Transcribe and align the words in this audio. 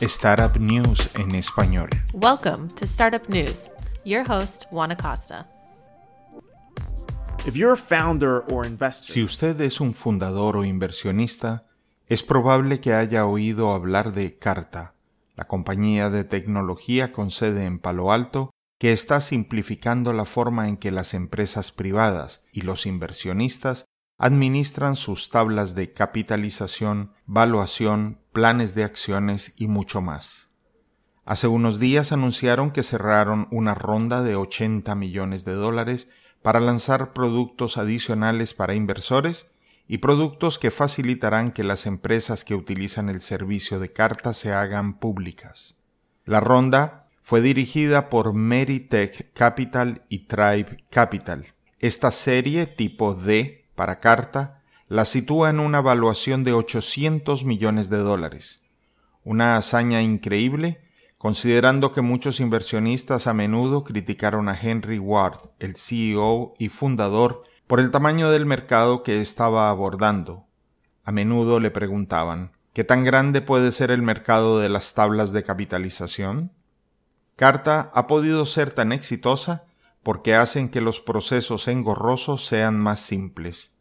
Startup 0.00 0.56
News 0.58 1.08
en 1.14 1.34
español. 1.36 1.88
Welcome 2.12 2.68
to 2.74 2.84
Startup 2.84 3.26
News. 3.28 3.70
Your 4.04 4.28
host, 4.28 4.64
Juan 4.70 4.90
Acosta. 4.90 5.46
If 7.46 7.54
you're 7.54 7.72
a 7.72 7.76
founder 7.76 8.44
or 8.50 8.66
investor, 8.66 9.12
Si 9.12 9.22
usted 9.22 9.60
es 9.60 9.80
un 9.80 9.94
fundador 9.94 10.56
o 10.56 10.64
inversionista, 10.64 11.62
es 12.08 12.24
probable 12.24 12.80
que 12.80 12.92
haya 12.92 13.24
oído 13.24 13.72
hablar 13.72 14.12
de 14.12 14.36
Carta, 14.36 14.94
la 15.36 15.44
compañía 15.44 16.10
de 16.10 16.24
tecnología 16.24 17.12
con 17.12 17.30
sede 17.30 17.64
en 17.64 17.78
Palo 17.78 18.12
Alto 18.12 18.50
que 18.80 18.92
está 18.92 19.20
simplificando 19.20 20.12
la 20.12 20.24
forma 20.24 20.68
en 20.68 20.76
que 20.76 20.90
las 20.90 21.14
empresas 21.14 21.70
privadas 21.70 22.42
y 22.52 22.62
los 22.62 22.84
inversionistas 22.86 23.84
administran 24.18 24.96
sus 24.96 25.30
tablas 25.30 25.74
de 25.74 25.92
capitalización, 25.92 27.12
valuación, 27.26 28.20
planes 28.32 28.74
de 28.74 28.84
acciones 28.84 29.54
y 29.56 29.66
mucho 29.66 30.00
más. 30.00 30.48
Hace 31.24 31.48
unos 31.48 31.80
días 31.80 32.12
anunciaron 32.12 32.70
que 32.70 32.82
cerraron 32.82 33.48
una 33.50 33.74
ronda 33.74 34.22
de 34.22 34.36
80 34.36 34.94
millones 34.94 35.44
de 35.44 35.54
dólares 35.54 36.10
para 36.42 36.60
lanzar 36.60 37.14
productos 37.14 37.78
adicionales 37.78 38.52
para 38.52 38.74
inversores 38.74 39.46
y 39.88 39.98
productos 39.98 40.58
que 40.58 40.70
facilitarán 40.70 41.52
que 41.52 41.64
las 41.64 41.86
empresas 41.86 42.44
que 42.44 42.54
utilizan 42.54 43.08
el 43.08 43.20
servicio 43.20 43.78
de 43.78 43.92
carta 43.92 44.34
se 44.34 44.52
hagan 44.52 44.98
públicas. 44.98 45.76
La 46.24 46.40
ronda 46.40 47.08
fue 47.22 47.40
dirigida 47.40 48.10
por 48.10 48.34
Meritech 48.34 49.32
Capital 49.32 50.02
y 50.10 50.26
Tribe 50.26 50.76
Capital. 50.90 51.54
Esta 51.78 52.10
serie 52.10 52.66
tipo 52.66 53.14
D 53.14 53.63
para 53.74 53.98
carta 53.98 54.60
la 54.88 55.04
sitúa 55.04 55.50
en 55.50 55.60
una 55.60 55.80
valuación 55.80 56.44
de 56.44 56.52
800 56.52 57.44
millones 57.44 57.90
de 57.90 57.98
dólares. 57.98 58.62
Una 59.24 59.56
hazaña 59.56 60.02
increíble 60.02 60.84
considerando 61.24 61.90
que 61.90 62.02
muchos 62.02 62.38
inversionistas 62.38 63.26
a 63.26 63.32
menudo 63.32 63.82
criticaron 63.82 64.50
a 64.50 64.60
Henry 64.60 64.98
Ward, 64.98 65.38
el 65.58 65.74
CEO 65.76 66.52
y 66.58 66.68
fundador, 66.68 67.44
por 67.66 67.80
el 67.80 67.90
tamaño 67.90 68.30
del 68.30 68.44
mercado 68.44 69.02
que 69.02 69.22
estaba 69.22 69.70
abordando. 69.70 70.44
A 71.02 71.12
menudo 71.12 71.60
le 71.60 71.70
preguntaban, 71.70 72.52
¿qué 72.74 72.84
tan 72.84 73.04
grande 73.04 73.40
puede 73.40 73.72
ser 73.72 73.90
el 73.90 74.02
mercado 74.02 74.58
de 74.58 74.68
las 74.68 74.92
tablas 74.92 75.32
de 75.32 75.42
capitalización? 75.42 76.52
Carta 77.36 77.90
ha 77.94 78.06
podido 78.06 78.44
ser 78.44 78.72
tan 78.72 78.92
exitosa 78.92 79.64
porque 80.02 80.34
hacen 80.34 80.68
que 80.68 80.82
los 80.82 81.00
procesos 81.00 81.68
engorrosos 81.68 82.44
sean 82.44 82.78
más 82.78 83.00
simples. 83.00 83.73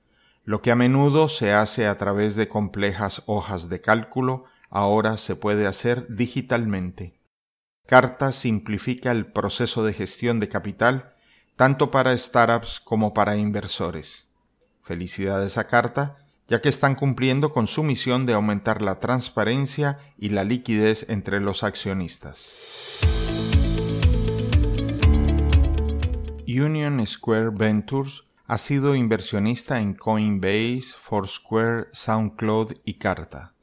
Lo 0.45 0.61
que 0.61 0.71
a 0.71 0.75
menudo 0.75 1.29
se 1.29 1.53
hace 1.53 1.87
a 1.87 1.97
través 1.97 2.35
de 2.35 2.49
complejas 2.49 3.23
hojas 3.27 3.69
de 3.69 3.79
cálculo, 3.79 4.43
ahora 4.69 5.15
se 5.15 5.37
puede 5.37 5.67
hacer 5.67 6.05
digitalmente. 6.09 7.17
Carta 7.85 8.31
simplifica 8.33 9.11
el 9.11 9.25
proceso 9.25 9.85
de 9.85 9.93
gestión 9.93 10.39
de 10.39 10.49
capital 10.49 11.13
tanto 11.55 11.91
para 11.91 12.17
startups 12.17 12.79
como 12.79 13.13
para 13.13 13.37
inversores. 13.37 14.27
Felicidades 14.81 15.57
a 15.57 15.67
Carta, 15.67 16.17
ya 16.49 16.61
que 16.61 16.69
están 16.69 16.95
cumpliendo 16.95 17.53
con 17.53 17.67
su 17.67 17.83
misión 17.83 18.25
de 18.25 18.33
aumentar 18.33 18.81
la 18.81 18.99
transparencia 18.99 19.99
y 20.17 20.29
la 20.29 20.43
liquidez 20.43 21.09
entre 21.09 21.39
los 21.39 21.63
accionistas. 21.63 22.53
Union 26.45 27.05
Square 27.07 27.51
Ventures 27.51 28.23
ha 28.53 28.59
sido 28.59 28.93
inversionista 28.93 29.81
en 29.81 29.95
Coinbase, 29.95 30.93
Foursquare, 31.01 31.87
SoundCloud 31.91 32.73
y 32.85 32.99
Carta. 32.99 33.55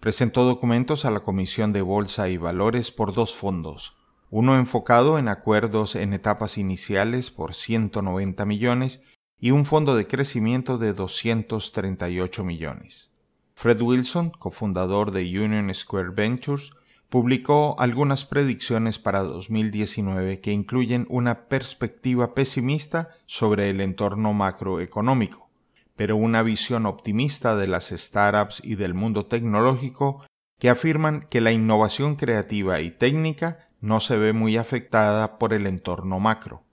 Presentó 0.00 0.44
documentos 0.44 1.06
a 1.06 1.10
la 1.10 1.20
Comisión 1.20 1.72
de 1.72 1.80
Bolsa 1.80 2.28
y 2.28 2.36
Valores 2.36 2.90
por 2.90 3.14
dos 3.14 3.34
fondos, 3.34 3.96
uno 4.28 4.58
enfocado 4.58 5.18
en 5.18 5.28
acuerdos 5.28 5.94
en 5.94 6.12
etapas 6.12 6.58
iniciales 6.58 7.30
por 7.30 7.54
190 7.54 8.44
millones 8.44 9.02
y 9.40 9.52
un 9.52 9.64
fondo 9.64 9.96
de 9.96 10.06
crecimiento 10.06 10.76
de 10.76 10.92
238 10.92 12.44
millones. 12.44 13.10
Fred 13.54 13.80
Wilson, 13.80 14.28
cofundador 14.28 15.10
de 15.10 15.22
Union 15.22 15.74
Square 15.74 16.10
Ventures, 16.10 16.72
publicó 17.08 17.74
algunas 17.78 18.24
predicciones 18.24 18.98
para 18.98 19.20
2019 19.20 20.40
que 20.40 20.52
incluyen 20.52 21.06
una 21.08 21.48
perspectiva 21.48 22.34
pesimista 22.34 23.10
sobre 23.26 23.70
el 23.70 23.80
entorno 23.80 24.34
macroeconómico, 24.34 25.48
pero 25.96 26.16
una 26.16 26.42
visión 26.42 26.84
optimista 26.86 27.56
de 27.56 27.66
las 27.66 27.88
startups 27.88 28.60
y 28.62 28.74
del 28.74 28.94
mundo 28.94 29.26
tecnológico 29.26 30.24
que 30.58 30.68
afirman 30.68 31.26
que 31.30 31.40
la 31.40 31.52
innovación 31.52 32.16
creativa 32.16 32.80
y 32.80 32.90
técnica 32.90 33.68
no 33.80 34.00
se 34.00 34.16
ve 34.16 34.32
muy 34.32 34.56
afectada 34.56 35.38
por 35.38 35.54
el 35.54 35.66
entorno 35.66 36.20
macro. 36.20 36.64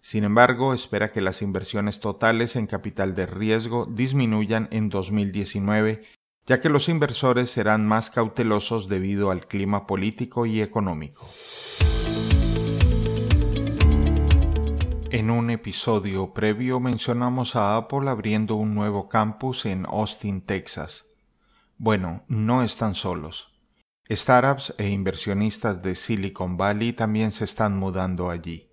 Sin 0.00 0.24
embargo, 0.24 0.72
espera 0.72 1.10
que 1.10 1.20
las 1.20 1.42
inversiones 1.42 2.00
totales 2.00 2.56
en 2.56 2.66
capital 2.66 3.14
de 3.14 3.26
riesgo 3.26 3.86
disminuyan 3.86 4.68
en 4.70 4.88
2019 4.88 6.04
ya 6.46 6.60
que 6.60 6.68
los 6.68 6.88
inversores 6.88 7.50
serán 7.50 7.86
más 7.86 8.10
cautelosos 8.10 8.88
debido 8.88 9.30
al 9.30 9.48
clima 9.48 9.86
político 9.86 10.46
y 10.46 10.62
económico. 10.62 11.28
En 15.10 15.30
un 15.30 15.50
episodio 15.50 16.32
previo 16.32 16.78
mencionamos 16.78 17.56
a 17.56 17.76
Apple 17.76 18.08
abriendo 18.08 18.54
un 18.54 18.74
nuevo 18.74 19.08
campus 19.08 19.66
en 19.66 19.86
Austin, 19.86 20.40
Texas. 20.40 21.06
Bueno, 21.78 22.24
no 22.28 22.62
están 22.62 22.94
solos. 22.94 23.52
Startups 24.08 24.74
e 24.78 24.88
inversionistas 24.88 25.82
de 25.82 25.96
Silicon 25.96 26.56
Valley 26.56 26.92
también 26.92 27.32
se 27.32 27.44
están 27.44 27.76
mudando 27.76 28.30
allí. 28.30 28.70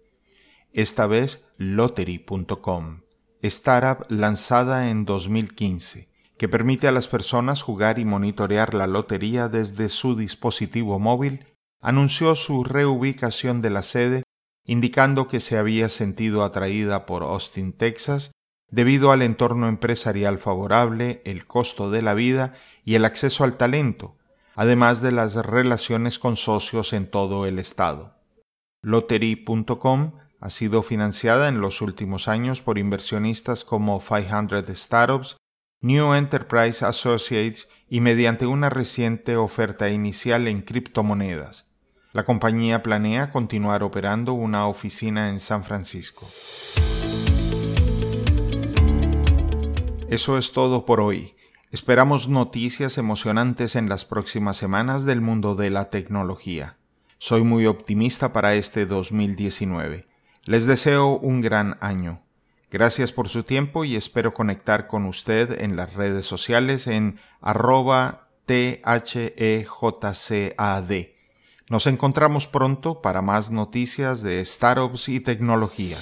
Esta 0.74 1.08
vez 1.08 1.48
Lottery.com, 1.58 3.02
startup 3.42 4.06
lanzada 4.10 4.90
en 4.90 5.06
2015 5.06 6.13
que 6.44 6.50
permite 6.50 6.90
a 6.90 6.92
las 6.92 7.08
personas 7.08 7.62
jugar 7.62 8.00
y 8.00 8.04
monitorear 8.04 8.74
la 8.74 8.86
lotería 8.86 9.48
desde 9.48 9.88
su 9.88 10.18
dispositivo 10.18 11.00
móvil, 11.00 11.46
anunció 11.80 12.36
su 12.36 12.66
reubicación 12.66 13.62
de 13.62 13.70
la 13.70 13.82
sede, 13.82 14.24
indicando 14.66 15.30
que 15.30 15.40
se 15.40 15.58
había 15.58 15.88
sentido 15.88 16.44
atraída 16.44 17.06
por 17.06 17.24
Austin, 17.24 17.72
Texas, 17.72 18.34
debido 18.70 19.14
al 19.14 19.22
entorno 19.22 19.70
empresarial 19.70 20.38
favorable, 20.38 21.22
el 21.24 21.48
costo 21.48 21.90
de 21.90 22.02
la 22.02 22.14
vida 22.14 22.56
y 22.84 22.96
el 22.96 23.06
acceso 23.06 23.46
al 23.46 23.56
talento, 23.56 24.18
además 24.54 25.02
de 25.02 25.14
las 25.14 25.36
relaciones 25.36 26.20
con 26.20 26.36
socios 26.36 26.92
en 26.92 27.10
todo 27.10 27.46
el 27.46 27.58
estado. 27.58 28.18
Lottery.com 28.82 30.12
ha 30.42 30.50
sido 30.50 30.84
financiada 30.84 31.48
en 31.48 31.62
los 31.62 31.82
últimos 31.82 32.28
años 32.28 32.62
por 32.62 32.78
inversionistas 32.78 33.64
como 33.64 34.04
500 34.06 34.66
Startups, 34.78 35.38
New 35.84 36.14
Enterprise 36.14 36.86
Associates 36.86 37.68
y 37.90 38.00
mediante 38.00 38.46
una 38.46 38.70
reciente 38.70 39.36
oferta 39.36 39.90
inicial 39.90 40.48
en 40.48 40.62
criptomonedas. 40.62 41.68
La 42.14 42.24
compañía 42.24 42.82
planea 42.82 43.32
continuar 43.32 43.84
operando 43.84 44.32
una 44.32 44.66
oficina 44.68 45.30
en 45.30 45.42
San 45.42 45.66
Francisco. 45.66 46.30
Eso 50.08 50.38
es 50.38 50.54
todo 50.54 50.86
por 50.86 51.02
hoy. 51.02 51.36
Esperamos 51.70 52.30
noticias 52.30 52.98
emocionantes 52.98 53.76
en 53.76 53.90
las 53.90 54.06
próximas 54.06 54.56
semanas 54.56 55.04
del 55.04 55.20
mundo 55.20 55.54
de 55.54 55.70
la 55.70 55.90
tecnología. 55.90 56.78
Soy 57.18 57.44
muy 57.44 57.66
optimista 57.66 58.32
para 58.32 58.56
este 58.56 58.86
2019. 58.86 60.08
Les 60.46 60.66
deseo 60.66 61.18
un 61.18 61.42
gran 61.42 61.78
año. 61.82 62.23
Gracias 62.74 63.14
por 63.14 63.30
su 63.30 63.44
tiempo 63.44 63.86
y 63.86 63.96
espero 63.96 64.34
conectar 64.34 64.88
con 64.88 65.06
usted 65.06 65.62
en 65.62 65.76
las 65.76 65.94
redes 65.94 66.26
sociales 66.26 66.88
en 66.88 67.20
arroba 67.40 68.30
THEJCAD. 68.48 69.32
Nos 71.70 71.86
encontramos 71.86 72.48
pronto 72.48 73.00
para 73.00 73.22
más 73.22 73.52
noticias 73.52 74.24
de 74.24 74.44
startups 74.44 75.08
y 75.08 75.20
tecnología. 75.20 76.00